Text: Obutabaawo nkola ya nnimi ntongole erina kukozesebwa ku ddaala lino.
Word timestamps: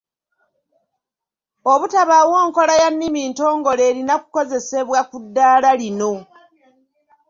Obutabaawo 1.71 2.35
nkola 2.47 2.73
ya 2.81 2.89
nnimi 2.93 3.21
ntongole 3.29 3.81
erina 3.91 4.13
kukozesebwa 4.21 4.99
ku 5.09 5.17
ddaala 5.25 5.69
lino. 5.81 6.13